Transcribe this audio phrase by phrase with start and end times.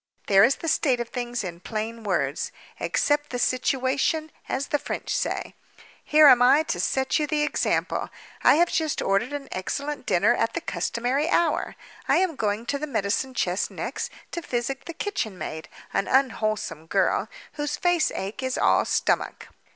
[0.25, 2.51] There is the state of things in plain words.
[2.79, 5.53] Accept the situation—as the French say.
[6.03, 8.09] Here am I to set you the example.
[8.41, 11.75] I have just ordered an excellent dinner at the customary hour.
[12.07, 17.29] I am going to the medicine chest next, to physic the kitchen maid—an unwholesome girl,
[17.53, 19.49] whose face ache is all stomach.